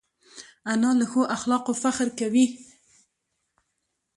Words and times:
انا 0.71 0.89
له 0.99 1.05
ښو 1.11 1.21
اخلاقو 1.35 1.73
فخر 1.83 2.07
کوي 2.19 2.45